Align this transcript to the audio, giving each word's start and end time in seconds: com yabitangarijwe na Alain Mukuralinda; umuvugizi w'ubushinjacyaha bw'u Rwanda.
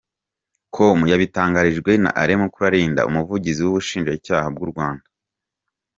com 0.75 0.99
yabitangarijwe 1.11 1.91
na 2.03 2.09
Alain 2.21 2.39
Mukuralinda; 2.43 3.01
umuvugizi 3.09 3.59
w'ubushinjacyaha 3.61 4.47
bw'u 4.53 4.67
Rwanda. 4.71 5.05